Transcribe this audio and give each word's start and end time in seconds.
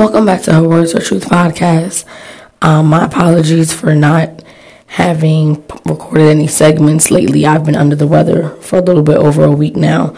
Welcome 0.00 0.24
back 0.24 0.40
to 0.44 0.54
Her 0.54 0.66
Words 0.66 0.94
Her 0.94 1.00
Truth 1.00 1.26
podcast. 1.26 2.06
Um, 2.62 2.86
my 2.86 3.04
apologies 3.04 3.74
for 3.74 3.94
not 3.94 4.42
having 4.86 5.56
recorded 5.84 6.28
any 6.28 6.46
segments 6.46 7.10
lately. 7.10 7.44
I've 7.44 7.66
been 7.66 7.76
under 7.76 7.94
the 7.94 8.06
weather 8.06 8.48
for 8.62 8.78
a 8.78 8.82
little 8.82 9.02
bit 9.02 9.18
over 9.18 9.44
a 9.44 9.52
week 9.52 9.76
now, 9.76 10.16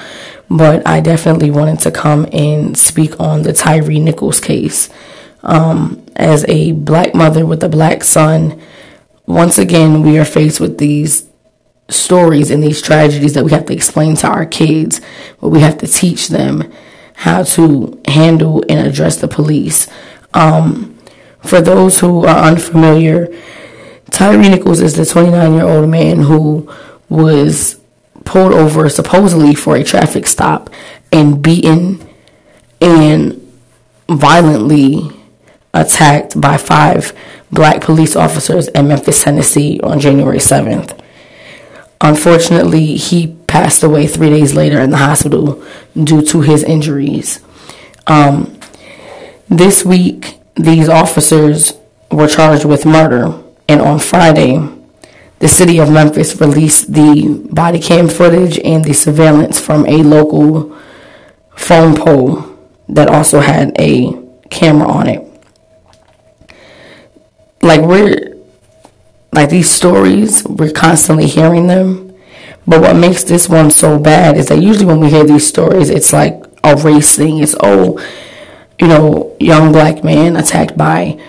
but 0.49 0.87
I 0.87 1.01
definitely 1.01 1.51
wanted 1.51 1.81
to 1.81 1.91
come 1.91 2.29
and 2.33 2.79
speak 2.79 3.19
on 3.19 3.43
the 3.43 3.53
Tyre 3.53 3.83
Nichols 3.83 4.39
case. 4.39 4.89
Um, 5.43 6.07
as 6.15 6.45
a 6.47 6.71
black 6.71 7.13
mother 7.13 7.45
with 7.45 7.65
a 7.65 7.69
black 7.69 8.05
son, 8.05 8.63
once 9.27 9.59
again, 9.59 10.05
we 10.05 10.17
are 10.17 10.25
faced 10.25 10.61
with 10.61 10.79
these 10.79 11.29
stories 11.89 12.53
and 12.53 12.63
these 12.63 12.81
tragedies 12.81 13.35
that 13.35 13.45
we 13.45 13.51
have 13.51 13.67
to 13.67 13.75
explain 13.75 14.15
to 14.19 14.29
our 14.29 14.47
kids, 14.47 15.01
but 15.41 15.49
we 15.49 15.59
have 15.59 15.79
to 15.79 15.89
teach 15.89 16.29
them 16.29 16.73
how 17.23 17.45
to 17.45 18.01
handle 18.09 18.65
and 18.69 18.85
address 18.85 19.17
the 19.19 19.29
police. 19.29 19.87
Um, 20.35 20.99
for 21.39 21.61
those 21.61 22.01
who 22.01 22.27
are 22.27 22.49
unfamiliar, 22.51 23.29
Tyre 24.11 24.39
Nichols 24.39 24.81
is 24.81 24.97
the 24.97 25.07
29 25.07 25.55
year 25.55 25.65
old 25.65 25.89
man 25.89 26.23
who 26.23 26.69
was 27.09 27.81
pulled 28.25 28.53
over 28.53 28.89
supposedly 28.89 29.55
for 29.55 29.77
a 29.77 29.85
traffic 29.85 30.27
stop 30.27 30.69
and 31.13 31.41
beaten 31.41 32.05
and 32.81 33.41
violently 34.09 35.09
attacked 35.73 36.41
by 36.41 36.57
five 36.57 37.13
black 37.53 37.83
police 37.83 38.17
officers 38.17 38.67
in 38.69 38.89
Memphis, 38.89 39.23
Tennessee 39.23 39.79
on 39.85 40.01
January 40.01 40.39
7th. 40.39 40.99
Unfortunately, 42.01 42.97
he 42.97 43.37
passed 43.53 43.83
away 43.83 44.07
three 44.07 44.31
days 44.31 44.55
later 44.55 44.81
in 44.81 44.89
the 44.89 44.97
hospital 44.97 45.63
due 45.93 46.23
to 46.23 46.41
his 46.41 46.65
injuries. 46.65 47.39
Um, 48.07 48.59
this 49.51 49.85
week, 49.85 50.39
these 50.55 50.89
officers 50.89 51.75
were 52.11 52.29
charged 52.29 52.65
with 52.65 52.87
murder, 52.87 53.43
and 53.69 53.83
on 53.83 53.99
Friday, 53.99 54.57
the 55.41 55.49
city 55.49 55.79
of 55.79 55.91
Memphis 55.91 56.41
released 56.41 56.95
the 56.95 57.47
body 57.53 57.79
cam 57.79 58.09
footage 58.09 58.59
and 58.61 58.83
the 58.87 58.95
surveillance 58.95 59.61
from 59.61 59.85
a 59.85 59.99
local 60.03 60.75
phone 61.55 61.95
pole 61.95 62.57
that 62.89 63.09
also 63.09 63.41
had 63.41 63.79
a 63.79 64.19
camera 64.49 64.89
on 64.89 65.09
it. 65.09 65.23
Like 67.61 67.83
we're 67.83 68.35
like 69.31 69.51
these 69.51 69.71
stories, 69.71 70.43
we're 70.45 70.73
constantly 70.73 71.27
hearing 71.27 71.67
them. 71.67 72.02
But 72.67 72.81
what 72.81 72.97
makes 72.97 73.25
this 73.25 73.49
one 73.49 73.71
so 73.71 73.99
bad 73.99 74.37
is 74.37 74.47
that 74.49 74.63
usually 74.63 74.87
when 74.87 75.01
we 75.01 75.11
hear 75.11 75.25
these 75.25 75.47
stories, 75.47 75.91
it's 75.91 76.13
like 76.13 76.43
a 76.63 76.77
race 76.77 77.17
thing. 77.17 77.39
It's, 77.39 77.57
oh, 77.61 77.99
you 78.81 78.89
know, 78.89 79.37
young 79.41 79.73
black 79.73 80.05
man 80.05 80.37
attacked 80.37 80.77
by 80.77 81.21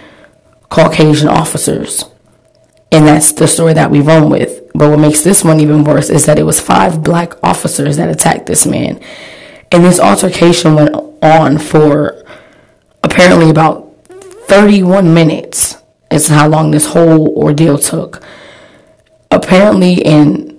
Caucasian 0.69 1.27
officers. 1.27 2.05
And 2.91 3.07
that's 3.07 3.31
the 3.31 3.47
story 3.47 3.73
that 3.73 3.89
we 3.89 4.01
run 4.01 4.29
with. 4.29 4.71
But 4.75 4.91
what 4.91 4.99
makes 4.99 5.21
this 5.21 5.43
one 5.43 5.59
even 5.59 5.83
worse 5.83 6.09
is 6.09 6.25
that 6.27 6.37
it 6.37 6.43
was 6.43 6.59
five 6.59 7.03
black 7.03 7.33
officers 7.43 7.97
that 7.97 8.09
attacked 8.09 8.45
this 8.45 8.65
man. 8.65 8.99
And 9.71 9.83
this 9.83 9.99
altercation 9.99 10.75
went 10.75 10.95
on 11.23 11.57
for 11.57 12.23
apparently 13.03 13.49
about 13.49 13.91
31 14.47 15.13
minutes 15.13 15.77
is 16.11 16.27
how 16.27 16.47
long 16.47 16.69
this 16.69 16.87
whole 16.87 17.35
ordeal 17.35 17.79
took. 17.79 18.23
Apparently, 19.31 19.95
in 19.95 20.52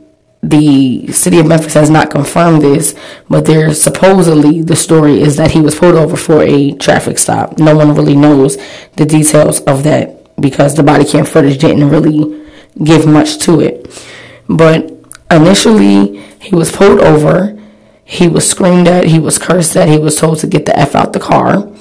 the 0.50 1.10
city 1.12 1.38
of 1.38 1.46
Memphis 1.46 1.74
has 1.74 1.90
not 1.90 2.10
confirmed 2.10 2.60
this, 2.60 2.94
but 3.28 3.46
there's 3.46 3.82
supposedly 3.82 4.62
the 4.62 4.76
story 4.76 5.20
is 5.22 5.36
that 5.36 5.52
he 5.52 5.60
was 5.60 5.74
pulled 5.74 5.94
over 5.94 6.16
for 6.16 6.42
a 6.42 6.72
traffic 6.72 7.18
stop. 7.18 7.58
No 7.58 7.74
one 7.76 7.94
really 7.94 8.16
knows 8.16 8.56
the 8.96 9.06
details 9.06 9.60
of 9.62 9.84
that 9.84 10.40
because 10.40 10.74
the 10.74 10.82
body 10.82 11.04
cam 11.04 11.24
footage 11.24 11.58
didn't 11.58 11.88
really 11.88 12.46
give 12.82 13.06
much 13.06 13.38
to 13.38 13.60
it. 13.60 14.04
But 14.48 14.92
initially, 15.30 16.18
he 16.40 16.54
was 16.54 16.70
pulled 16.70 17.00
over. 17.00 17.58
He 18.04 18.28
was 18.28 18.48
screamed 18.48 18.86
at. 18.86 19.06
He 19.06 19.18
was 19.18 19.38
cursed 19.38 19.76
at. 19.76 19.88
He 19.88 19.98
was 19.98 20.16
told 20.16 20.40
to 20.40 20.46
get 20.46 20.66
the 20.66 20.78
F 20.78 20.94
out 20.94 21.12
the 21.14 21.20
car. 21.20 21.72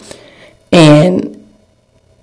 And 0.72 1.45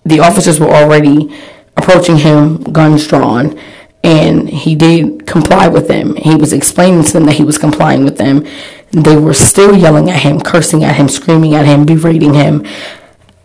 the 0.05 0.21
officers 0.21 0.59
were 0.59 0.71
already 0.71 1.39
approaching 1.77 2.17
him, 2.17 2.63
guns 2.63 3.07
drawn, 3.07 3.59
and 4.03 4.49
he 4.49 4.75
did 4.75 5.27
comply 5.27 5.69
with 5.69 5.89
them. 5.89 6.17
He 6.17 6.35
was 6.35 6.53
explaining 6.53 7.05
to 7.05 7.13
them 7.13 7.25
that 7.27 7.37
he 7.37 7.45
was 7.45 7.59
complying 7.59 8.05
with 8.05 8.17
them. 8.17 8.47
They 8.93 9.17
were 9.17 9.35
still 9.35 9.77
yelling 9.77 10.11
at 10.11 10.21
him, 10.21 10.41
cursing 10.41 10.85
at 10.85 10.97
him, 10.97 11.09
screaming 11.09 11.55
at 11.55 11.67
him, 11.67 11.85
berating 11.85 12.35
him, 12.35 12.67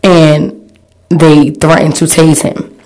and 0.02 0.72
they 1.08 1.50
threatened 1.50 1.96
to 1.96 2.04
tase 2.04 2.42
him. 2.42 2.78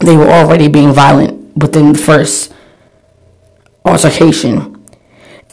They 0.00 0.16
were 0.16 0.28
already 0.28 0.68
being 0.68 0.92
violent 0.92 1.56
within 1.56 1.92
the 1.92 1.98
first 1.98 2.52
altercation. 3.84 4.84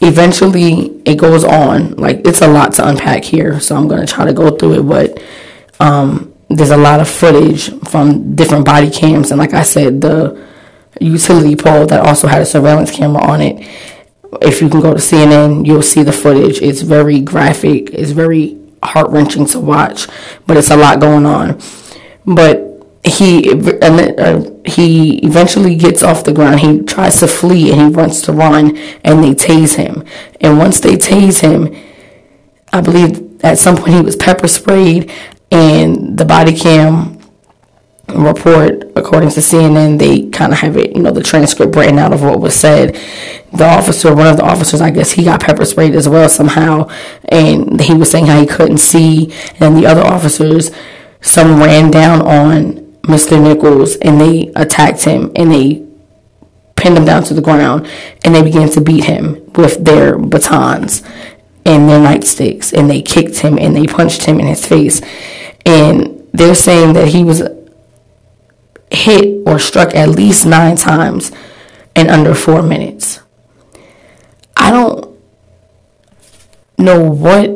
Eventually, 0.00 1.00
it 1.04 1.16
goes 1.16 1.44
on. 1.44 1.96
Like, 1.96 2.26
it's 2.26 2.40
a 2.40 2.48
lot 2.48 2.72
to 2.74 2.88
unpack 2.88 3.24
here, 3.24 3.58
so 3.60 3.76
I'm 3.76 3.88
going 3.88 4.04
to 4.04 4.12
try 4.12 4.24
to 4.24 4.32
go 4.32 4.50
through 4.50 4.80
it, 4.80 4.82
but 4.82 5.22
um, 5.80 6.34
there's 6.48 6.70
a 6.70 6.76
lot 6.76 7.00
of 7.00 7.08
footage 7.08 7.70
from 7.88 8.34
different 8.34 8.64
body 8.64 8.90
cams, 8.90 9.30
and 9.30 9.38
like 9.38 9.54
I 9.54 9.62
said, 9.62 10.00
the 10.00 10.46
utility 11.00 11.56
pole 11.56 11.86
that 11.86 12.04
also 12.04 12.26
had 12.26 12.42
a 12.42 12.46
surveillance 12.46 12.90
camera 12.90 13.22
on 13.22 13.40
it. 13.40 13.66
If 14.42 14.60
you 14.60 14.68
can 14.68 14.80
go 14.80 14.92
to 14.92 15.00
CNN, 15.00 15.66
you'll 15.66 15.82
see 15.82 16.02
the 16.02 16.12
footage. 16.12 16.60
It's 16.60 16.82
very 16.82 17.20
graphic. 17.20 17.90
It's 17.90 18.10
very 18.10 18.58
heart 18.82 19.10
wrenching 19.10 19.46
to 19.46 19.60
watch, 19.60 20.06
but 20.46 20.56
it's 20.56 20.70
a 20.70 20.76
lot 20.76 21.00
going 21.00 21.26
on. 21.26 21.60
But 22.26 22.64
he 23.04 23.50
uh, 23.50 24.50
he 24.64 25.18
eventually 25.18 25.76
gets 25.76 26.02
off 26.02 26.24
the 26.24 26.32
ground. 26.32 26.60
He 26.60 26.82
tries 26.82 27.20
to 27.20 27.26
flee 27.26 27.72
and 27.72 27.80
he 27.80 27.88
runs 27.88 28.20
to 28.22 28.32
run, 28.32 28.76
and 29.04 29.24
they 29.24 29.34
tase 29.34 29.76
him. 29.76 30.04
And 30.40 30.58
once 30.58 30.80
they 30.80 30.96
tase 30.96 31.40
him, 31.40 31.74
I 32.72 32.80
believe 32.80 33.42
at 33.44 33.58
some 33.58 33.76
point 33.76 33.94
he 33.94 34.00
was 34.00 34.16
pepper 34.16 34.48
sprayed 34.48 35.10
and 35.50 36.18
the 36.18 36.24
body 36.24 36.54
cam 36.54 37.17
report, 38.08 38.90
according 38.96 39.30
to 39.30 39.40
CNN, 39.40 39.98
they 39.98 40.28
kind 40.30 40.52
of 40.52 40.58
have 40.60 40.76
it, 40.76 40.96
you 40.96 41.02
know, 41.02 41.10
the 41.10 41.22
transcript 41.22 41.76
written 41.76 41.98
out 41.98 42.12
of 42.12 42.22
what 42.22 42.40
was 42.40 42.54
said. 42.54 42.94
The 43.52 43.64
officer, 43.64 44.14
one 44.14 44.26
of 44.26 44.36
the 44.36 44.44
officers, 44.44 44.80
I 44.80 44.90
guess 44.90 45.12
he 45.12 45.24
got 45.24 45.40
pepper 45.40 45.64
sprayed 45.64 45.94
as 45.94 46.08
well 46.08 46.28
somehow, 46.28 46.88
and 47.28 47.80
he 47.80 47.94
was 47.94 48.10
saying 48.10 48.26
how 48.26 48.40
he 48.40 48.46
couldn't 48.46 48.78
see, 48.78 49.32
and 49.60 49.76
the 49.76 49.86
other 49.86 50.02
officers, 50.02 50.70
some 51.20 51.60
ran 51.60 51.90
down 51.90 52.22
on 52.22 52.88
Mr. 53.02 53.42
Nichols 53.42 53.96
and 53.96 54.20
they 54.20 54.52
attacked 54.54 55.04
him 55.04 55.32
and 55.34 55.50
they 55.50 55.84
pinned 56.76 56.96
him 56.96 57.06
down 57.06 57.24
to 57.24 57.34
the 57.34 57.40
ground 57.40 57.88
and 58.22 58.34
they 58.34 58.42
began 58.42 58.68
to 58.68 58.80
beat 58.80 59.04
him 59.04 59.50
with 59.54 59.84
their 59.84 60.18
batons 60.18 61.02
and 61.64 61.88
their 61.88 61.98
nightsticks 61.98 62.72
and 62.72 62.88
they 62.88 63.00
kicked 63.00 63.38
him 63.38 63.58
and 63.58 63.74
they 63.74 63.86
punched 63.86 64.24
him 64.26 64.38
in 64.38 64.46
his 64.46 64.64
face 64.64 65.00
and 65.64 66.28
they're 66.32 66.54
saying 66.54 66.92
that 66.92 67.08
he 67.08 67.24
was 67.24 67.42
hit 68.90 69.46
or 69.46 69.58
struck 69.58 69.94
at 69.94 70.08
least 70.08 70.46
nine 70.46 70.76
times 70.76 71.32
in 71.94 72.08
under 72.08 72.34
four 72.34 72.62
minutes. 72.62 73.20
I 74.56 74.70
don't 74.70 75.18
know 76.76 77.10
what 77.10 77.50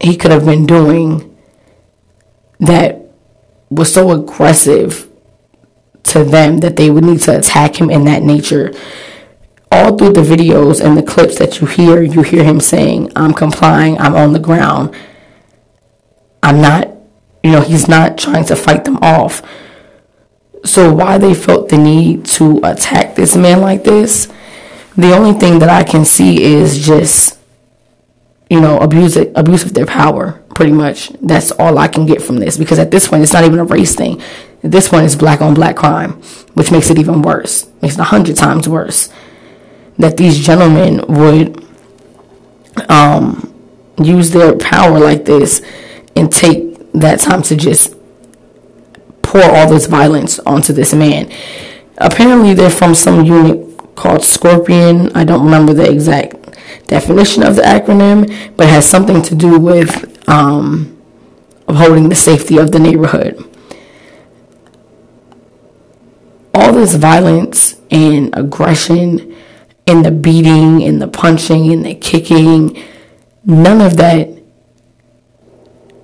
he 0.00 0.16
could 0.16 0.30
have 0.30 0.44
been 0.44 0.66
doing 0.66 1.36
that 2.58 3.00
was 3.68 3.92
so 3.92 4.10
aggressive 4.10 5.08
to 6.02 6.24
them 6.24 6.58
that 6.58 6.76
they 6.76 6.90
would 6.90 7.04
need 7.04 7.20
to 7.20 7.38
attack 7.38 7.80
him 7.80 7.90
in 7.90 8.04
that 8.04 8.22
nature. 8.22 8.72
All 9.72 9.96
through 9.96 10.14
the 10.14 10.22
videos 10.22 10.84
and 10.84 10.96
the 10.96 11.02
clips 11.02 11.38
that 11.38 11.60
you 11.60 11.66
hear, 11.66 12.02
you 12.02 12.22
hear 12.22 12.42
him 12.42 12.58
saying, 12.58 13.12
I'm 13.14 13.32
complying, 13.32 13.98
I'm 13.98 14.16
on 14.16 14.32
the 14.32 14.40
ground. 14.40 14.94
I'm 16.42 16.60
not 16.60 17.00
you 17.42 17.52
know, 17.52 17.62
he's 17.62 17.88
not 17.88 18.18
trying 18.18 18.44
to 18.46 18.56
fight 18.56 18.84
them 18.84 18.98
off. 18.98 19.42
So 20.64 20.92
why 20.92 21.18
they 21.18 21.34
felt 21.34 21.68
the 21.68 21.78
need 21.78 22.26
to 22.26 22.60
attack 22.62 23.14
this 23.14 23.34
man 23.36 23.60
like 23.60 23.84
this, 23.84 24.28
the 24.96 25.14
only 25.14 25.38
thing 25.38 25.58
that 25.60 25.68
I 25.70 25.82
can 25.84 26.04
see 26.04 26.42
is 26.42 26.84
just, 26.84 27.38
you 28.50 28.60
know, 28.60 28.78
abuse 28.78 29.16
abuse 29.16 29.64
of 29.64 29.74
their 29.74 29.86
power. 29.86 30.42
Pretty 30.54 30.72
much, 30.72 31.08
that's 31.22 31.50
all 31.52 31.78
I 31.78 31.88
can 31.88 32.04
get 32.04 32.20
from 32.20 32.38
this. 32.38 32.58
Because 32.58 32.78
at 32.78 32.90
this 32.90 33.08
point, 33.08 33.22
it's 33.22 33.32
not 33.32 33.44
even 33.44 33.58
a 33.58 33.64
race 33.64 33.94
thing. 33.94 34.20
This 34.62 34.92
one 34.92 35.04
is 35.04 35.16
black 35.16 35.40
on 35.40 35.54
black 35.54 35.76
crime, 35.76 36.20
which 36.54 36.70
makes 36.70 36.90
it 36.90 36.98
even 36.98 37.22
worse. 37.22 37.66
Makes 37.80 37.94
it 37.94 38.00
a 38.00 38.04
hundred 38.04 38.36
times 38.36 38.68
worse. 38.68 39.08
That 39.98 40.16
these 40.18 40.38
gentlemen 40.38 41.02
would 41.08 41.64
um, 42.90 43.54
use 44.02 44.30
their 44.30 44.56
power 44.56 44.98
like 44.98 45.24
this 45.24 45.62
and 46.16 46.30
take 46.30 46.92
that 46.92 47.20
time 47.20 47.42
to 47.42 47.56
just 47.56 47.94
pour 49.30 49.44
all 49.44 49.68
this 49.70 49.86
violence 49.86 50.40
onto 50.40 50.72
this 50.72 50.92
man. 50.92 51.30
Apparently, 51.98 52.52
they're 52.52 52.68
from 52.68 52.96
some 52.96 53.24
unit 53.24 53.94
called 53.94 54.24
Scorpion. 54.24 55.12
I 55.14 55.22
don't 55.22 55.44
remember 55.44 55.72
the 55.72 55.88
exact 55.88 56.34
definition 56.88 57.44
of 57.44 57.54
the 57.54 57.62
acronym, 57.62 58.26
but 58.56 58.66
it 58.66 58.70
has 58.70 58.90
something 58.90 59.22
to 59.22 59.36
do 59.36 59.56
with 59.56 60.28
um, 60.28 61.00
upholding 61.68 62.08
the 62.08 62.16
safety 62.16 62.58
of 62.58 62.72
the 62.72 62.80
neighborhood. 62.80 63.38
All 66.52 66.72
this 66.72 66.96
violence 66.96 67.80
and 67.88 68.36
aggression 68.36 69.36
and 69.86 70.04
the 70.04 70.10
beating 70.10 70.82
and 70.82 71.00
the 71.00 71.06
punching 71.06 71.72
and 71.72 71.84
the 71.84 71.94
kicking, 71.94 72.82
none 73.44 73.80
of 73.80 73.96
that 73.96 74.28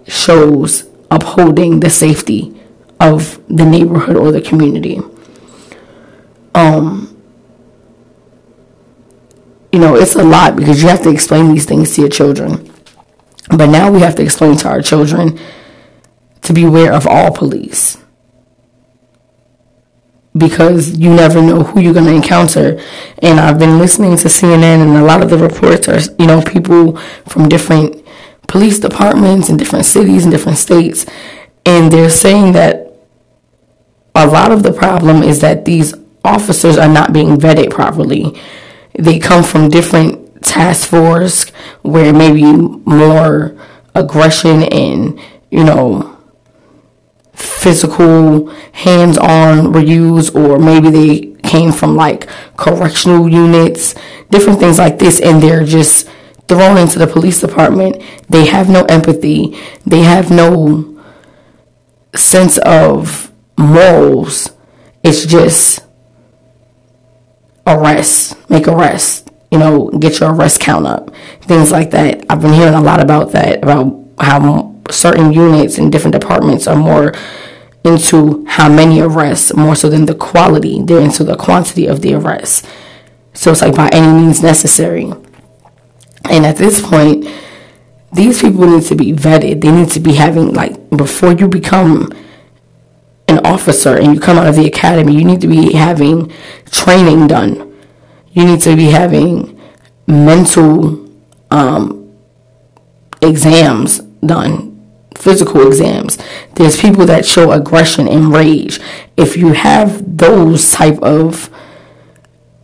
shows 0.06 0.88
upholding 1.10 1.80
the 1.80 1.90
safety 1.90 2.55
of 3.00 3.40
the 3.48 3.64
neighborhood 3.64 4.16
or 4.16 4.32
the 4.32 4.40
community. 4.40 5.00
Um, 6.54 7.16
you 9.72 9.78
know, 9.78 9.94
it's 9.94 10.14
a 10.14 10.24
lot 10.24 10.56
because 10.56 10.82
you 10.82 10.88
have 10.88 11.02
to 11.02 11.10
explain 11.10 11.52
these 11.52 11.66
things 11.66 11.94
to 11.94 12.00
your 12.00 12.10
children. 12.10 12.72
But 13.50 13.66
now 13.66 13.90
we 13.90 14.00
have 14.00 14.14
to 14.16 14.22
explain 14.22 14.56
to 14.58 14.68
our 14.68 14.82
children 14.82 15.38
to 16.42 16.52
beware 16.52 16.92
of 16.92 17.06
all 17.06 17.30
police. 17.30 17.98
Because 20.36 20.96
you 20.98 21.14
never 21.14 21.40
know 21.40 21.62
who 21.62 21.80
you're 21.80 21.94
going 21.94 22.06
to 22.06 22.14
encounter. 22.14 22.80
And 23.18 23.40
I've 23.40 23.58
been 23.58 23.78
listening 23.78 24.16
to 24.18 24.28
CNN, 24.28 24.82
and 24.82 24.96
a 24.96 25.02
lot 25.02 25.22
of 25.22 25.30
the 25.30 25.38
reports 25.38 25.88
are, 25.88 26.00
you 26.18 26.26
know, 26.26 26.42
people 26.42 26.96
from 27.26 27.48
different 27.48 28.04
police 28.46 28.78
departments 28.78 29.48
in 29.48 29.56
different 29.56 29.86
cities 29.86 30.24
and 30.24 30.32
different 30.32 30.58
states. 30.58 31.06
And 31.64 31.90
they're 31.90 32.10
saying 32.10 32.52
that 32.52 32.85
a 34.16 34.26
lot 34.26 34.52
of 34.52 34.62
the 34.62 34.72
problem 34.72 35.22
is 35.22 35.40
that 35.40 35.64
these 35.64 35.94
officers 36.24 36.76
are 36.76 36.88
not 36.88 37.12
being 37.12 37.36
vetted 37.36 37.70
properly. 37.70 38.40
They 38.98 39.18
come 39.18 39.44
from 39.44 39.68
different 39.68 40.42
task 40.42 40.88
force 40.88 41.50
where 41.82 42.12
maybe 42.12 42.44
more 42.44 43.56
aggression 43.94 44.62
and 44.64 45.18
you 45.50 45.64
know 45.64 46.18
physical 47.32 48.48
hands-on 48.72 49.72
were 49.72 49.80
used 49.80 50.36
or 50.36 50.58
maybe 50.58 50.90
they 50.90 51.40
came 51.42 51.72
from 51.72 51.96
like 51.96 52.26
correctional 52.56 53.28
units 53.28 53.94
different 54.30 54.58
things 54.58 54.78
like 54.78 54.98
this 54.98 55.20
and 55.20 55.42
they're 55.42 55.64
just 55.64 56.08
thrown 56.48 56.78
into 56.78 56.98
the 56.98 57.06
police 57.06 57.40
department. 57.40 58.02
They 58.28 58.46
have 58.46 58.68
no 58.68 58.84
empathy. 58.84 59.58
They 59.84 60.00
have 60.00 60.30
no 60.30 61.02
sense 62.14 62.58
of 62.58 63.25
morals 63.58 64.50
it's 65.06 65.24
just 65.24 65.86
arrests, 67.64 68.34
make 68.50 68.66
arrests, 68.66 69.24
you 69.52 69.58
know, 69.58 69.88
get 69.90 70.18
your 70.18 70.34
arrest 70.34 70.60
count 70.60 70.84
up, 70.84 71.14
things 71.42 71.70
like 71.70 71.92
that. 71.92 72.24
I've 72.28 72.40
been 72.40 72.52
hearing 72.52 72.74
a 72.74 72.80
lot 72.80 73.00
about 73.00 73.30
that, 73.30 73.62
about 73.62 74.04
how 74.18 74.74
certain 74.90 75.32
units 75.32 75.78
in 75.78 75.90
different 75.90 76.12
departments 76.12 76.66
are 76.66 76.74
more 76.74 77.14
into 77.84 78.44
how 78.46 78.68
many 78.68 79.00
arrests 79.00 79.54
more 79.54 79.76
so 79.76 79.88
than 79.88 80.06
the 80.06 80.14
quality. 80.16 80.82
They're 80.82 81.00
into 81.00 81.22
the 81.22 81.36
quantity 81.36 81.86
of 81.86 82.00
the 82.00 82.14
arrests. 82.14 82.66
So 83.32 83.52
it's 83.52 83.62
like 83.62 83.76
by 83.76 83.88
any 83.92 84.08
means 84.08 84.42
necessary. 84.42 85.12
And 86.28 86.44
at 86.44 86.56
this 86.56 86.80
point, 86.80 87.28
these 88.12 88.40
people 88.42 88.66
need 88.66 88.82
to 88.86 88.96
be 88.96 89.12
vetted. 89.12 89.60
They 89.60 89.70
need 89.70 89.90
to 89.90 90.00
be 90.00 90.14
having 90.14 90.52
like 90.52 90.90
before 90.90 91.32
you 91.32 91.46
become 91.46 92.10
an 93.28 93.44
officer 93.44 93.96
and 93.96 94.14
you 94.14 94.20
come 94.20 94.38
out 94.38 94.46
of 94.46 94.56
the 94.56 94.66
academy, 94.66 95.14
you 95.14 95.24
need 95.24 95.40
to 95.40 95.48
be 95.48 95.72
having 95.72 96.32
training 96.70 97.26
done. 97.26 97.76
You 98.30 98.44
need 98.44 98.60
to 98.60 98.76
be 98.76 98.86
having 98.90 99.60
mental 100.06 101.10
um, 101.50 102.14
exams 103.20 104.00
done, 104.24 104.86
physical 105.16 105.66
exams. 105.66 106.18
There's 106.54 106.80
people 106.80 107.06
that 107.06 107.24
show 107.24 107.50
aggression 107.52 108.06
and 108.06 108.32
rage. 108.32 108.78
If 109.16 109.36
you 109.36 109.52
have 109.52 110.18
those 110.18 110.70
type 110.72 110.98
of 111.02 111.50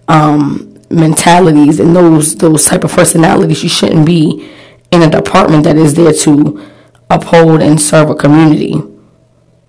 um, 0.09 0.79
mentalities 0.91 1.81
and 1.81 1.97
those 1.97 2.37
those 2.37 2.67
type 2.67 2.85
of 2.85 2.93
personalities, 2.93 3.63
you 3.63 3.69
shouldn't 3.69 4.07
be 4.07 4.51
in 4.91 5.03
a 5.03 5.11
department 5.11 5.65
that 5.65 5.77
is 5.77 5.95
there 5.95 6.13
to 6.13 6.63
uphold 7.09 7.63
and 7.63 7.81
serve 7.81 8.11
a 8.11 8.15
community 8.15 8.75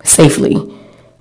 safely 0.02 0.73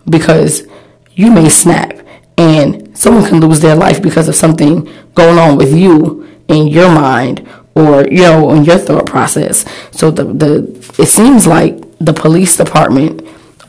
because 0.10 0.68
you 1.14 1.32
may 1.32 1.50
snap 1.50 1.98
and 2.38 2.98
someone 2.98 3.28
can 3.28 3.40
lose 3.40 3.60
their 3.60 3.76
life 3.76 4.02
because 4.02 4.28
of 4.28 4.36
something 4.36 4.90
going 5.14 5.38
on 5.38 5.58
with 5.58 5.74
you 5.74 6.28
in 6.48 6.68
your 6.68 6.90
mind 6.90 7.48
or 7.76 8.06
you 8.08 8.22
know 8.22 8.52
in 8.52 8.64
your 8.66 8.78
thought 8.78 9.06
process. 9.06 9.66
So 9.92 10.12
the 10.12 10.26
the 10.26 10.94
it 11.00 11.08
seems 11.08 11.48
like 11.48 11.76
the 12.00 12.14
police 12.14 12.58
department 12.58 13.22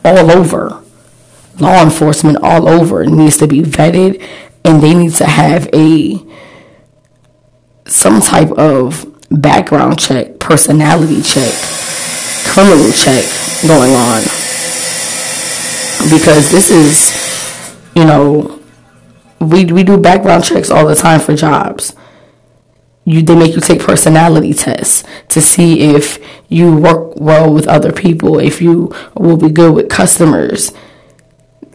all 0.03 0.31
over 0.31 0.83
law 1.59 1.81
enforcement 1.81 2.37
all 2.41 2.67
over 2.67 3.05
needs 3.05 3.37
to 3.37 3.47
be 3.47 3.61
vetted 3.61 4.21
and 4.63 4.81
they 4.81 4.93
need 4.93 5.13
to 5.13 5.25
have 5.25 5.69
a 5.73 6.19
some 7.85 8.19
type 8.19 8.51
of 8.51 9.05
background 9.29 9.97
check 9.97 10.39
personality 10.39 11.21
check 11.21 11.53
criminal 12.45 12.91
check 12.91 13.23
going 13.67 13.91
on 13.91 14.21
because 16.09 16.51
this 16.51 16.69
is, 16.69 17.77
you 17.95 18.05
know, 18.05 18.59
we 19.39 19.65
we 19.65 19.83
do 19.83 19.97
background 19.97 20.43
checks 20.43 20.69
all 20.69 20.85
the 20.85 20.95
time 20.95 21.19
for 21.19 21.35
jobs. 21.35 21.95
You 23.03 23.21
they 23.21 23.35
make 23.35 23.53
you 23.53 23.61
take 23.61 23.81
personality 23.81 24.53
tests 24.53 25.03
to 25.29 25.41
see 25.41 25.81
if 25.95 26.17
you 26.49 26.75
work 26.75 27.19
well 27.19 27.53
with 27.53 27.67
other 27.67 27.91
people, 27.91 28.39
if 28.39 28.61
you 28.61 28.93
will 29.15 29.37
be 29.37 29.49
good 29.49 29.75
with 29.75 29.89
customers. 29.89 30.71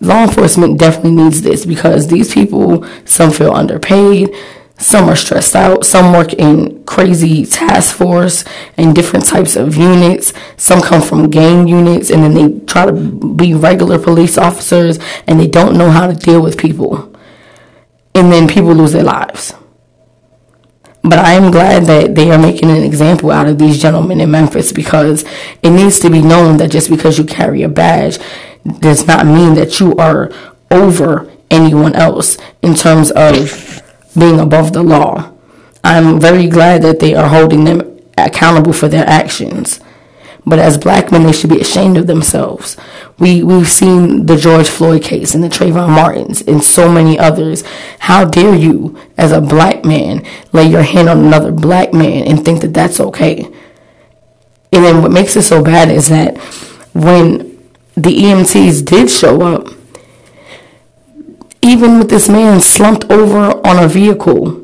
Law 0.01 0.25
enforcement 0.25 0.79
definitely 0.81 1.13
needs 1.13 1.43
this 1.43 1.67
because 1.67 2.09
these 2.09 2.33
people 2.33 2.87
some 3.05 3.31
feel 3.31 3.53
underpaid, 3.53 4.35
some 4.81 5.11
are 5.11 5.17
stressed 5.17 5.55
out. 5.55 5.85
Some 5.85 6.13
work 6.13 6.33
in 6.33 6.83
crazy 6.85 7.45
task 7.45 7.95
force 7.95 8.45
and 8.79 8.95
different 8.95 9.27
types 9.27 9.55
of 9.55 9.77
units. 9.77 10.33
Some 10.57 10.81
come 10.81 11.03
from 11.03 11.31
gang 11.31 11.69
units 11.69 12.11
and 12.11 12.25
then 12.25 12.33
they 12.35 12.65
try 12.65 12.87
to 12.87 12.93
be 12.93 13.53
regular 13.53 13.99
police 13.99 14.39
officers 14.39 14.99
and 15.27 15.39
they 15.39 15.47
don't 15.47 15.77
know 15.77 15.91
how 15.91 16.07
to 16.07 16.15
deal 16.15 16.43
with 16.43 16.57
people. 16.57 17.15
And 18.15 18.33
then 18.33 18.49
people 18.49 18.73
lose 18.73 18.93
their 18.93 19.05
lives. 19.05 19.53
But 21.03 21.19
I 21.19 21.33
am 21.33 21.51
glad 21.51 21.85
that 21.85 22.15
they 22.15 22.31
are 22.31 22.39
making 22.39 22.71
an 22.71 22.83
example 22.83 23.31
out 23.31 23.49
of 23.49 23.59
these 23.59 23.81
gentlemen 23.81 24.21
in 24.21 24.31
Memphis 24.31 24.73
because 24.73 25.25
it 25.63 25.71
needs 25.71 25.99
to 26.01 26.11
be 26.11 26.23
known 26.23 26.57
that 26.57 26.71
just 26.71 26.89
because 26.89 27.19
you 27.19 27.25
carry 27.25 27.63
a 27.63 27.69
badge 27.69 28.19
does 28.79 29.07
not 29.07 29.27
mean 29.27 29.55
that 29.55 29.79
you 29.79 29.95
are 29.97 30.31
over 30.71 31.31
anyone 31.51 31.95
else 31.95 32.39
in 32.63 32.75
terms 32.75 33.11
of 33.11 33.70
being 34.19 34.41
above 34.41 34.73
the 34.73 34.83
law. 34.83 35.33
I'm 35.83 36.21
very 36.21 36.47
glad 36.47 36.83
that 36.83 37.01
they 37.01 37.15
are 37.15 37.29
holding 37.29 37.65
them 37.65 38.01
accountable 38.19 38.73
for 38.73 38.89
their 38.89 39.07
actions. 39.07 39.81
But 40.47 40.59
as 40.59 40.79
black 40.79 41.13
men, 41.13 41.25
they 41.25 41.33
should 41.33 41.51
be 41.51 41.61
ashamed 41.61 41.97
of 41.97 42.07
themselves. 42.07 42.77
We, 43.19 43.43
we've 43.43 43.69
seen 43.69 44.27
the 44.27 44.37
George 44.37 44.69
Floyd 44.69 45.03
case 45.03 45.35
and 45.35 45.45
the 45.45 45.49
Trayvon 45.49 45.91
Martins 45.91 46.41
and 46.43 46.63
so 46.65 46.91
many 46.91 47.19
others. 47.19 47.63
How 48.01 48.25
dare 48.25 48.55
you, 48.55 48.99
as 49.19 49.33
a 49.33 49.41
black 49.41 49.85
man, 49.85 50.25
lay 50.53 50.65
your 50.65 50.83
hand 50.83 51.09
on 51.09 51.19
another 51.19 51.53
black 51.53 51.93
man 51.93 52.27
and 52.27 52.45
think 52.45 52.63
that 52.63 52.75
that's 52.75 53.01
okay? 53.01 53.45
And 54.73 54.85
then 54.85 55.03
what 55.03 55.11
makes 55.11 55.37
it 55.37 55.43
so 55.43 55.63
bad 55.63 55.91
is 55.91 56.09
that 56.09 56.39
when 56.95 57.59
the 57.95 58.17
EMTs 58.17 58.85
did 58.85 59.11
show 59.11 59.43
up, 59.43 59.69
even 61.71 61.99
with 61.99 62.11
this 62.11 62.29
man 62.29 62.61
slumped 62.61 63.09
over 63.11 63.39
on 63.65 63.85
a 63.85 63.87
vehicle, 63.87 64.61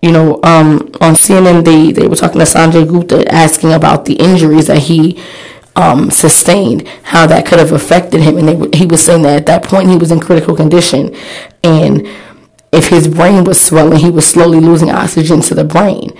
you 0.00 0.10
know, 0.10 0.40
um, 0.44 0.78
on 1.00 1.12
CNN, 1.14 1.62
they, 1.62 1.92
they 1.92 2.08
were 2.08 2.16
talking 2.16 2.38
to 2.38 2.46
Sanjay 2.46 2.88
Gupta 2.88 3.30
asking 3.30 3.72
about 3.72 4.06
the 4.06 4.14
injuries 4.14 4.68
that 4.68 4.78
he 4.78 5.22
um, 5.76 6.10
sustained, 6.10 6.88
how 7.02 7.26
that 7.26 7.44
could 7.44 7.58
have 7.58 7.72
affected 7.72 8.22
him. 8.22 8.38
And 8.38 8.48
they, 8.48 8.78
he 8.78 8.86
was 8.86 9.04
saying 9.04 9.22
that 9.22 9.36
at 9.36 9.46
that 9.46 9.62
point 9.62 9.90
he 9.90 9.96
was 9.96 10.10
in 10.10 10.20
critical 10.20 10.56
condition. 10.56 11.14
And 11.62 12.08
if 12.72 12.88
his 12.88 13.08
brain 13.08 13.44
was 13.44 13.60
swelling, 13.60 13.98
he 13.98 14.10
was 14.10 14.26
slowly 14.26 14.60
losing 14.60 14.90
oxygen 14.90 15.42
to 15.42 15.54
the 15.54 15.64
brain. 15.64 16.16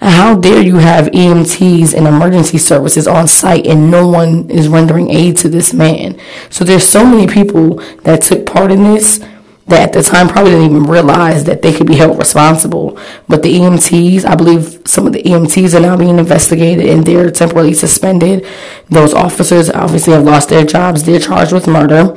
How 0.00 0.34
dare 0.34 0.62
you 0.62 0.76
have 0.76 1.06
EMTs 1.06 1.94
and 1.94 2.06
emergency 2.06 2.58
services 2.58 3.06
on 3.06 3.26
site 3.26 3.66
and 3.66 3.90
no 3.90 4.06
one 4.08 4.50
is 4.50 4.68
rendering 4.68 5.10
aid 5.10 5.36
to 5.38 5.48
this 5.48 5.72
man? 5.72 6.18
So 6.50 6.64
there's 6.64 6.86
so 6.86 7.06
many 7.06 7.26
people 7.26 7.76
that 8.02 8.22
took 8.22 8.44
part 8.44 8.70
in 8.70 8.84
this 8.84 9.24
that 9.66 9.80
at 9.88 9.92
the 9.92 10.02
time 10.02 10.28
probably 10.28 10.50
didn't 10.52 10.70
even 10.70 10.82
realize 10.84 11.44
that 11.44 11.62
they 11.62 11.72
could 11.72 11.86
be 11.86 11.96
held 11.96 12.18
responsible. 12.18 12.98
But 13.28 13.42
the 13.42 13.54
EMTs, 13.54 14.24
I 14.24 14.34
believe 14.34 14.82
some 14.84 15.06
of 15.06 15.12
the 15.14 15.22
EMTs 15.22 15.74
are 15.74 15.80
now 15.80 15.96
being 15.96 16.18
investigated 16.18 16.86
and 16.86 17.06
they're 17.06 17.30
temporarily 17.30 17.72
suspended. 17.72 18.46
Those 18.90 19.14
officers 19.14 19.70
obviously 19.70 20.12
have 20.12 20.24
lost 20.24 20.50
their 20.50 20.64
jobs. 20.64 21.04
They're 21.04 21.18
charged 21.18 21.52
with 21.52 21.66
murder. 21.66 22.14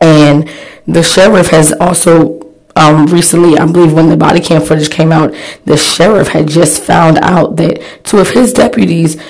And 0.00 0.50
the 0.86 1.02
sheriff 1.02 1.48
has 1.48 1.72
also 1.72 2.42
um, 2.76 3.06
recently, 3.06 3.58
I 3.58 3.64
believe 3.66 3.92
when 3.92 4.08
the 4.08 4.16
body 4.16 4.40
cam 4.40 4.62
footage 4.62 4.90
came 4.90 5.12
out, 5.12 5.34
the 5.64 5.76
sheriff 5.76 6.28
had 6.28 6.48
just 6.48 6.82
found 6.82 7.18
out 7.18 7.56
that 7.56 7.82
two 8.04 8.18
of 8.18 8.30
his 8.30 8.52
deputies 8.52 9.20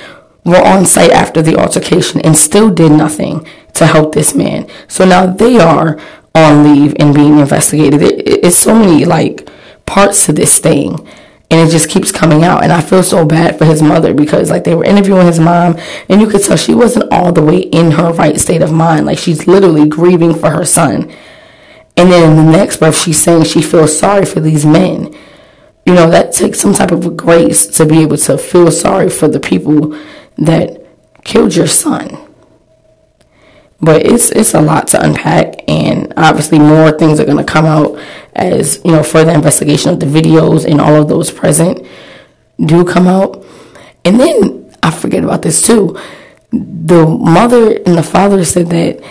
were 0.45 0.64
on 0.64 0.87
site 0.87 1.11
after 1.11 1.41
the 1.41 1.57
altercation 1.57 2.21
and 2.23 2.37
still 2.37 2.71
did 2.71 2.91
nothing 2.91 3.47
to 3.75 3.87
help 3.87 4.14
this 4.14 4.35
man. 4.35 4.69
So 4.88 5.05
now 5.05 5.26
they 5.26 5.59
are 5.59 6.00
on 6.34 6.64
leave 6.64 6.94
and 6.98 7.14
being 7.14 7.38
investigated. 7.38 8.02
It, 8.02 8.44
it's 8.44 8.56
so 8.56 8.74
many 8.74 9.04
like 9.04 9.48
parts 9.86 10.26
to 10.26 10.32
this 10.32 10.58
thing 10.58 11.06
and 11.50 11.68
it 11.68 11.70
just 11.70 11.90
keeps 11.90 12.10
coming 12.10 12.44
out. 12.44 12.62
And 12.62 12.72
i 12.72 12.80
feel 12.80 13.02
so 13.02 13.24
bad 13.24 13.58
for 13.58 13.64
his 13.64 13.82
mother 13.82 14.14
because 14.14 14.50
like 14.50 14.64
they 14.64 14.74
were 14.74 14.84
interviewing 14.84 15.26
his 15.26 15.38
mom 15.38 15.78
and 16.08 16.20
you 16.20 16.26
could 16.26 16.42
tell 16.42 16.56
she 16.56 16.74
wasn't 16.74 17.12
all 17.12 17.32
the 17.32 17.42
way 17.42 17.58
in 17.58 17.92
her 17.92 18.12
right 18.12 18.38
state 18.40 18.62
of 18.62 18.72
mind. 18.72 19.06
Like 19.06 19.18
she's 19.18 19.46
literally 19.46 19.88
grieving 19.88 20.34
for 20.34 20.50
her 20.50 20.64
son. 20.64 21.12
And 21.96 22.10
then 22.10 22.30
in 22.30 22.36
the 22.46 22.50
next 22.50 22.78
breath 22.78 22.96
she's 22.96 23.22
saying 23.22 23.44
she 23.44 23.60
feels 23.60 23.98
sorry 23.98 24.24
for 24.24 24.40
these 24.40 24.64
men. 24.64 25.14
You 25.84 25.94
know 25.94 26.08
that 26.08 26.32
takes 26.32 26.60
some 26.60 26.72
type 26.72 26.92
of 26.92 27.16
grace 27.16 27.66
to 27.66 27.84
be 27.84 28.00
able 28.00 28.16
to 28.18 28.38
feel 28.38 28.70
sorry 28.70 29.10
for 29.10 29.28
the 29.28 29.40
people 29.40 29.98
that 30.38 30.86
killed 31.24 31.54
your 31.54 31.66
son 31.66 32.31
but 33.82 34.06
it's 34.06 34.30
it's 34.30 34.54
a 34.54 34.60
lot 34.60 34.88
to 34.88 35.04
unpack 35.04 35.68
and 35.68 36.12
obviously 36.16 36.58
more 36.58 36.90
things 36.92 37.20
are 37.20 37.24
going 37.24 37.36
to 37.36 37.44
come 37.44 37.66
out 37.66 37.98
as 38.34 38.80
you 38.84 38.92
know 38.92 39.02
further 39.02 39.32
investigation 39.32 39.90
of 39.90 40.00
the 40.00 40.06
videos 40.06 40.64
and 40.64 40.80
all 40.80 40.94
of 40.94 41.08
those 41.08 41.30
present 41.30 41.86
do 42.64 42.84
come 42.84 43.06
out. 43.06 43.44
And 44.04 44.18
then 44.18 44.74
i 44.82 44.90
forget 44.90 45.22
about 45.22 45.42
this 45.42 45.64
too 45.64 45.96
the 46.50 47.06
mother 47.06 47.76
and 47.86 47.96
the 47.96 48.02
father 48.02 48.44
said 48.44 48.68
that 48.70 49.02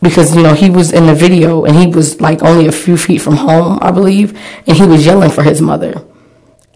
because 0.00 0.34
you 0.36 0.42
know 0.42 0.54
he 0.54 0.70
was 0.70 0.92
in 0.92 1.06
the 1.06 1.14
video 1.14 1.64
and 1.64 1.76
he 1.76 1.86
was 1.86 2.20
like 2.20 2.42
only 2.42 2.66
a 2.66 2.72
few 2.72 2.96
feet 2.96 3.18
from 3.18 3.36
home 3.36 3.78
i 3.82 3.90
believe 3.90 4.38
and 4.66 4.76
he 4.76 4.86
was 4.86 5.04
yelling 5.04 5.30
for 5.30 5.42
his 5.42 5.60
mother 5.60 6.02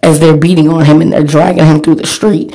as 0.04 0.20
they're 0.20 0.36
beating 0.36 0.68
on 0.68 0.84
him 0.84 1.00
and 1.00 1.12
they're 1.12 1.24
dragging 1.24 1.64
him 1.64 1.80
through 1.80 1.96
the 1.96 2.06
street. 2.06 2.54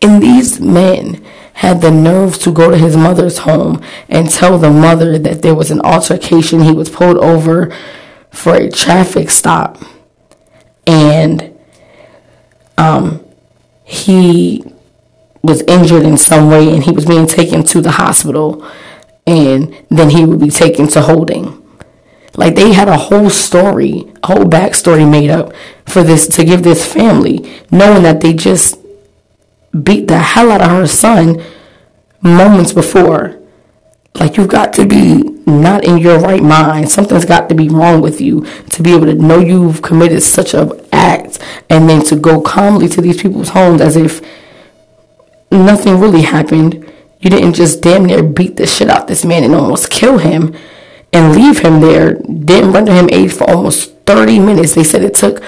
And 0.00 0.22
these 0.22 0.58
men 0.58 1.24
had 1.54 1.80
the 1.80 1.90
nerve 1.90 2.38
to 2.40 2.52
go 2.52 2.70
to 2.70 2.78
his 2.78 2.96
mother's 2.96 3.38
home 3.38 3.82
and 4.08 4.30
tell 4.30 4.58
the 4.58 4.70
mother 4.70 5.18
that 5.18 5.42
there 5.42 5.54
was 5.54 5.70
an 5.70 5.80
altercation. 5.80 6.60
He 6.60 6.72
was 6.72 6.88
pulled 6.88 7.18
over 7.18 7.74
for 8.30 8.54
a 8.54 8.70
traffic 8.70 9.30
stop 9.30 9.78
and 10.86 11.56
um, 12.78 13.24
he 13.84 14.64
was 15.42 15.62
injured 15.62 16.04
in 16.04 16.16
some 16.16 16.48
way 16.48 16.72
and 16.72 16.84
he 16.84 16.92
was 16.92 17.04
being 17.04 17.26
taken 17.26 17.62
to 17.64 17.80
the 17.80 17.92
hospital 17.92 18.66
and 19.26 19.84
then 19.88 20.10
he 20.10 20.24
would 20.24 20.40
be 20.40 20.50
taken 20.50 20.88
to 20.88 21.02
holding. 21.02 21.58
Like 22.34 22.54
they 22.54 22.72
had 22.72 22.88
a 22.88 22.96
whole 22.96 23.28
story, 23.28 24.10
a 24.22 24.28
whole 24.28 24.44
backstory 24.44 25.08
made 25.08 25.30
up 25.30 25.52
for 25.86 26.02
this 26.02 26.26
to 26.28 26.44
give 26.44 26.62
this 26.62 26.90
family, 26.90 27.62
knowing 27.70 28.02
that 28.04 28.20
they 28.20 28.32
just 28.32 28.78
beat 29.80 30.08
the 30.08 30.18
hell 30.18 30.50
out 30.50 30.60
of 30.60 30.70
her 30.70 30.86
son 30.86 31.42
moments 32.20 32.72
before. 32.72 33.38
Like 34.14 34.36
you've 34.36 34.48
got 34.48 34.72
to 34.74 34.86
be 34.86 35.22
not 35.46 35.84
in 35.84 35.98
your 35.98 36.18
right 36.18 36.42
mind. 36.42 36.90
Something's 36.90 37.24
got 37.24 37.48
to 37.48 37.54
be 37.54 37.68
wrong 37.68 38.00
with 38.00 38.20
you 38.20 38.44
to 38.70 38.82
be 38.82 38.94
able 38.94 39.06
to 39.06 39.14
know 39.14 39.38
you've 39.38 39.82
committed 39.82 40.22
such 40.22 40.54
an 40.54 40.72
act 40.92 41.38
and 41.70 41.88
then 41.88 42.04
to 42.04 42.16
go 42.16 42.40
calmly 42.40 42.88
to 42.88 43.00
these 43.00 43.20
people's 43.20 43.50
homes 43.50 43.80
as 43.80 43.96
if 43.96 44.20
nothing 45.50 45.98
really 45.98 46.22
happened. 46.22 46.92
You 47.20 47.30
didn't 47.30 47.54
just 47.54 47.80
damn 47.80 48.04
near 48.04 48.22
beat 48.22 48.56
the 48.56 48.66
shit 48.66 48.90
out 48.90 49.06
this 49.06 49.24
man 49.24 49.44
and 49.44 49.54
almost 49.54 49.90
kill 49.90 50.18
him 50.18 50.54
and 51.12 51.34
leave 51.34 51.60
him 51.60 51.80
there. 51.80 52.14
Didn't 52.14 52.72
render 52.72 52.92
him 52.92 53.08
aid 53.10 53.32
for 53.32 53.48
almost 53.48 53.94
30 54.06 54.40
minutes. 54.40 54.74
They 54.74 54.84
said 54.84 55.02
it 55.02 55.14
took 55.14 55.42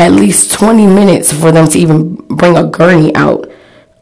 at 0.00 0.12
least 0.12 0.50
20 0.52 0.86
minutes 0.86 1.30
for 1.30 1.52
them 1.52 1.68
to 1.68 1.78
even 1.78 2.14
bring 2.14 2.56
a 2.56 2.66
gurney 2.66 3.14
out 3.14 3.46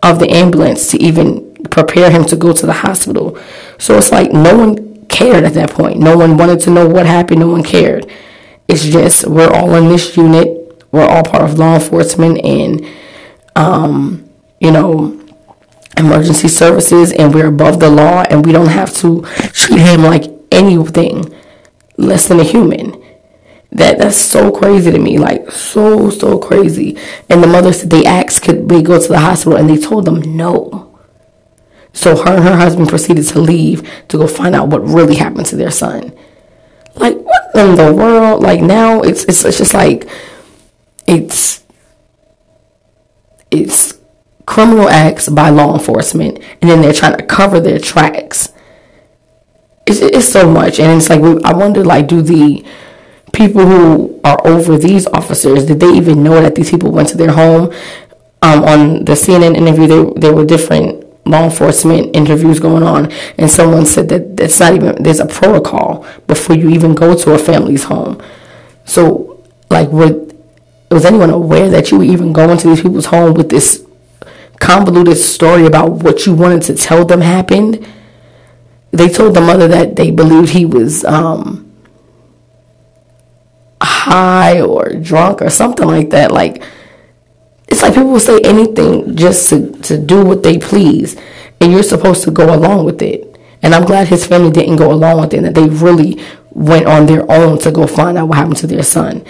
of 0.01 0.21
the 0.21 0.31
ambulance 0.31 0.93
to 0.93 1.03
even 1.03 1.53
prepare 1.71 2.09
him 2.09 2.25
to 2.27 2.37
go 2.37 2.53
to 2.53 2.67
the 2.67 2.73
hospital. 2.73 3.37
So 3.79 3.99
it's 3.99 4.13
like 4.13 4.33
no 4.33 4.57
one 4.57 5.07
cared 5.07 5.43
at 5.43 5.55
that 5.55 5.71
point. 5.71 5.99
No 5.99 6.17
one 6.17 6.37
wanted 6.37 6.61
to 6.61 6.71
know 6.71 6.87
what 6.87 7.07
happened. 7.07 7.41
No 7.41 7.49
one 7.49 7.65
cared. 7.65 8.09
It's 8.69 8.85
just 8.85 9.27
we're 9.27 9.51
all 9.51 9.75
in 9.75 9.89
this 9.89 10.17
unit. 10.17 10.85
We're 10.93 11.09
all 11.09 11.25
part 11.25 11.43
of 11.43 11.59
law 11.59 11.75
enforcement 11.75 12.45
and, 12.45 12.87
um, 13.57 14.31
you 14.61 14.71
know, 14.71 15.21
emergency 15.97 16.47
services, 16.47 17.13
and 17.13 17.35
we're 17.35 17.49
above 17.49 17.81
the 17.81 17.91
law, 17.91 18.23
and 18.31 18.47
we 18.47 18.53
don't 18.53 18.69
have 18.69 18.95
to 18.99 19.23
treat 19.53 19.81
him 19.81 20.03
like 20.03 20.25
anything 20.53 21.35
less 21.97 22.29
than 22.29 22.39
a 22.39 22.45
human. 22.45 23.03
That 23.71 23.99
that's 23.99 24.17
so 24.17 24.51
crazy 24.51 24.91
to 24.91 24.99
me, 24.99 25.19
like 25.19 25.51
so 25.51 26.11
so 26.11 26.39
crazy. 26.39 26.97
And 27.29 27.43
the 27.43 27.47
mother 27.47 27.73
said 27.73 27.91
they 27.91 28.05
asked 28.05 28.43
could 28.43 28.69
they 28.69 28.83
go 28.83 29.01
to 29.01 29.09
the 29.09 29.21
hospital, 29.21 29.59
and 29.59 29.69
they 29.69 29.77
told 29.77 30.07
them 30.07 30.37
no. 30.37 30.99
So 31.93 32.17
her 32.17 32.37
and 32.37 32.45
her 32.45 32.57
husband 32.57 32.89
proceeded 32.89 33.27
to 33.29 33.41
leave 33.41 33.89
to 34.09 34.19
go 34.19 34.27
find 34.27 34.55
out 34.55 34.69
what 34.69 34.83
really 34.85 35.17
happened 35.17 35.47
to 35.47 35.57
their 35.57 35.71
son. 35.71 36.17
Like 36.95 37.17
what 37.19 37.51
in 37.55 37.77
the 37.77 37.93
world? 37.93 38.43
Like 38.43 38.61
now 38.61 39.03
it's 39.03 39.25
it's, 39.25 39.45
it's 39.45 39.59
just 39.59 39.75
like 39.75 40.09
it's 41.07 41.63
it's 43.51 43.99
criminal 44.47 44.89
acts 44.89 45.29
by 45.29 45.51
law 45.51 45.75
enforcement, 45.75 46.39
and 46.61 46.71
then 46.71 46.81
they're 46.81 46.93
trying 46.93 47.17
to 47.17 47.25
cover 47.25 47.61
their 47.61 47.79
tracks. 47.79 48.53
It's, 49.87 50.01
it's 50.01 50.29
so 50.29 50.51
much, 50.51 50.81
and 50.81 50.97
it's 50.97 51.11
like 51.11 51.21
I 51.45 51.53
wonder, 51.55 51.85
like, 51.85 52.09
do 52.09 52.23
the 52.23 52.65
people 53.33 53.67
who 53.67 54.21
are 54.25 54.39
over 54.47 54.79
these 54.79 55.07
officers, 55.09 55.67
did 55.67 55.81
they 55.81 55.91
even 55.91 56.23
know 56.23 56.41
that 56.41 56.55
these 56.55 56.71
people 56.71 56.91
went 56.91 57.09
to 57.11 57.17
their 57.17 57.33
home? 57.33 57.73
Um, 58.41 58.65
on 58.65 59.05
the 59.05 59.13
CNN 59.13 59.57
interview, 59.57 59.87
there, 59.87 60.05
there 60.17 60.35
were 60.35 60.45
different 60.45 61.05
law 61.27 61.45
enforcement 61.45 62.17
interviews 62.17 62.59
going 62.59 62.83
on, 62.83 63.13
and 63.37 63.51
someone 63.51 63.85
said 63.85 64.09
that 64.09 64.37
that's 64.37 64.61
not 64.61 64.75
even, 64.75 65.03
there's 65.03 65.21
a 65.21 65.27
protocol 65.27 66.07
before 66.27 66.57
you 66.57 66.71
even 66.71 66.95
go 66.95 67.17
to 67.17 67.33
a 67.33 67.39
family's 67.39 67.85
home. 67.85 68.23
So, 68.85 69.45
like, 69.71 69.91
was 69.91 71.05
anyone 71.05 71.31
aware 71.31 71.69
that 71.69 71.91
you 71.91 71.99
were 71.99 72.05
even 72.05 72.33
going 72.33 72.57
to 72.59 72.69
these 72.69 72.81
people's 72.81 73.07
home 73.07 73.35
with 73.35 73.51
this 73.51 73.85
convoluted 74.59 75.19
story 75.19 75.67
about 75.67 75.91
what 75.91 76.27
you 76.27 76.35
wanted 76.35 76.63
to 76.63 76.75
tell 76.75 77.05
them 77.05 77.21
happened? 77.21 77.87
They 78.91 79.09
told 79.09 79.35
the 79.35 79.43
mother 79.43 79.69
that 79.69 79.97
they 79.97 80.11
believed 80.11 80.51
he 80.51 80.65
was, 80.65 81.05
um, 81.05 81.68
high 83.81 84.61
or 84.61 84.91
drunk 84.95 85.43
or 85.43 85.51
something 85.51 85.87
like 85.87 86.11
that. 86.11 86.31
Like 86.33 86.63
it's 87.69 87.83
like 87.83 87.95
people 87.95 88.11
will 88.11 88.21
say 88.21 88.41
anything 88.41 89.15
just 89.15 89.49
to, 89.51 89.73
to 89.83 89.99
do 89.99 90.25
what 90.25 90.43
they 90.43 90.59
please 90.59 91.17
and 91.61 91.71
you're 91.71 91.83
supposed 91.83 92.25
to 92.25 92.31
go 92.31 92.55
along 92.55 92.85
with 92.85 93.03
it. 93.03 93.39
And 93.63 93.75
I'm 93.75 93.85
glad 93.85 94.09
his 94.09 94.27
family 94.27 94.51
didn't 94.51 94.77
go 94.77 94.93
along 94.93 95.21
with 95.21 95.35
it, 95.35 95.43
that 95.43 95.55
they 95.55 95.69
really 95.69 96.21
went 96.51 96.87
on 96.87 97.07
their 97.07 97.31
own 97.31 97.59
to 97.59 97.73
go 97.73 97.87
find 97.87 98.17
out 98.17 98.29
what 98.29 98.39
happened 98.39 98.57
to 98.59 98.67
their 98.67 98.85
son. 98.85 99.25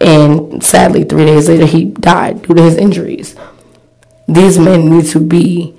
And 0.00 0.62
sadly, 0.62 1.04
three 1.04 1.24
days 1.24 1.48
later, 1.48 1.66
he 1.66 1.84
died 1.84 2.42
due 2.42 2.54
to 2.54 2.62
his 2.62 2.76
injuries. 2.76 3.36
These 4.26 4.58
men 4.58 4.90
need 4.90 5.06
to 5.06 5.20
be, 5.20 5.76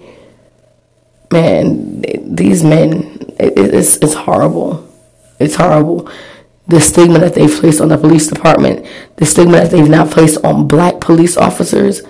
man, 1.32 2.02
these 2.24 2.64
men, 2.64 3.34
it, 3.38 3.58
it's, 3.58 3.98
it's 3.98 4.14
horrible. 4.14 4.90
It's 5.40 5.56
horrible 5.56 6.10
the 6.68 6.82
stigma 6.82 7.20
that 7.20 7.36
they've 7.36 7.60
placed 7.60 7.82
on 7.82 7.90
the 7.90 7.98
police 7.98 8.28
department, 8.28 8.86
the 9.18 9.26
stigma 9.26 9.54
that 9.54 9.72
they've 9.72 9.90
now 9.90 10.06
placed 10.06 10.44
on 10.44 10.68
black 10.68 11.00
police 11.00 11.38
officers. 11.38 12.02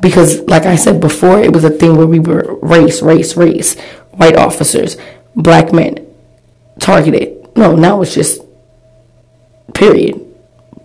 Because, 0.00 0.40
like 0.42 0.64
I 0.64 0.76
said 0.76 1.00
before, 1.00 1.40
it 1.40 1.52
was 1.52 1.64
a 1.64 1.70
thing 1.70 1.96
where 1.96 2.06
we 2.06 2.20
were 2.20 2.56
race, 2.62 3.02
race, 3.02 3.36
race, 3.36 3.78
white 4.12 4.36
officers, 4.36 4.96
black 5.34 5.72
men 5.72 6.06
targeted. 6.78 7.56
No, 7.56 7.74
now 7.74 8.00
it's 8.02 8.14
just 8.14 8.40
period. 9.74 10.24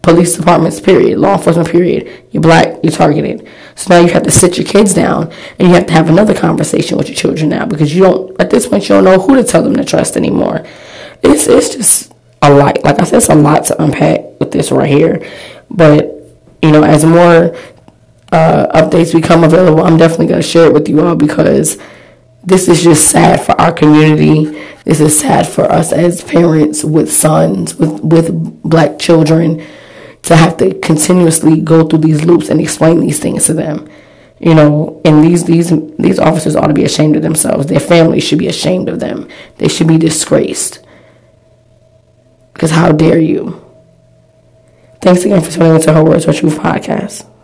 Police 0.01 0.36
departments, 0.36 0.82
period. 0.82 1.20
Law 1.20 1.36
enforcement, 1.38 1.70
period. 1.70 2.27
You're 2.32 2.41
black, 2.41 2.79
you're 2.84 2.91
targeted. 2.91 3.48
So 3.75 3.93
now 3.93 4.05
you 4.05 4.12
have 4.12 4.24
to 4.24 4.32
sit 4.32 4.58
your 4.58 4.67
kids 4.67 4.93
down 4.93 5.32
and 5.60 5.67
you 5.67 5.74
have 5.75 5.86
to 5.88 5.93
have 5.93 6.10
another 6.10 6.34
conversation 6.34 6.98
with 6.98 7.08
your 7.08 7.15
children 7.15 7.50
now 7.50 7.65
because 7.65 7.96
you 7.96 8.03
don't, 8.03 8.41
at 8.41 8.50
this 8.50 8.67
point, 8.67 8.84
you 8.84 8.96
don't 8.96 9.05
know 9.05 9.20
who 9.20 9.36
to 9.36 9.43
tell 9.43 9.63
them 9.63 9.75
to 9.75 9.86
trust 9.86 10.17
anymore. 10.17 10.65
It's, 11.22 11.48
it's 11.48 11.75
just 11.75 12.12
a 12.43 12.53
lot. 12.53 12.83
Like 12.83 13.00
I 13.00 13.05
said, 13.05 13.17
it's 13.17 13.29
a 13.29 13.35
lot 13.35 13.65
to 13.65 13.81
unpack 13.81 14.39
with 14.39 14.51
this 14.51 14.71
right 14.71 14.89
here. 14.89 15.25
But 15.69 16.12
you 16.62 16.71
know, 16.71 16.83
as 16.83 17.03
more 17.05 17.55
uh, 18.31 18.67
updates 18.81 19.13
become 19.13 19.43
available, 19.43 19.83
I'm 19.83 19.97
definitely 19.97 20.27
going 20.27 20.41
to 20.41 20.47
share 20.47 20.67
it 20.67 20.73
with 20.73 20.88
you 20.88 21.01
all 21.01 21.15
because 21.15 21.77
this 22.43 22.67
is 22.67 22.83
just 22.83 23.09
sad 23.09 23.41
for 23.41 23.53
our 23.59 23.71
community. 23.71 24.45
This 24.83 25.00
is 25.00 25.17
sad 25.17 25.47
for 25.47 25.63
us 25.63 25.93
as 25.93 26.23
parents 26.23 26.83
with 26.83 27.12
sons, 27.12 27.75
with 27.75 28.01
with 28.01 28.62
black 28.62 29.00
children, 29.00 29.65
to 30.23 30.35
have 30.35 30.57
to 30.57 30.77
continuously 30.79 31.62
go 31.62 31.88
through 31.88 32.00
these 32.00 32.25
loops 32.25 32.50
and 32.50 32.59
explain 32.59 33.00
these 33.00 33.19
things 33.19 33.45
to 33.45 33.53
them. 33.53 33.89
You 34.39 34.55
know, 34.55 35.01
and 35.05 35.23
these 35.23 35.45
these 35.45 35.71
these 35.97 36.19
officers 36.19 36.57
ought 36.57 36.67
to 36.67 36.73
be 36.73 36.83
ashamed 36.83 37.15
of 37.15 37.21
themselves. 37.21 37.67
Their 37.67 37.79
families 37.79 38.25
should 38.25 38.39
be 38.39 38.47
ashamed 38.47 38.89
of 38.89 39.00
them. 39.00 39.29
They 39.57 39.69
should 39.69 39.88
be 39.88 39.97
disgraced. 39.97 40.82
Because 42.63 42.77
how 42.77 42.93
dare 42.93 43.20
you? 43.20 43.62
Thanks 45.01 45.25
again 45.25 45.41
for 45.41 45.51
tuning 45.51 45.75
into 45.75 45.91
Her 45.91 46.01
Words 46.01 46.24
Her 46.24 46.32
Truth 46.32 46.60
podcast. 46.60 47.29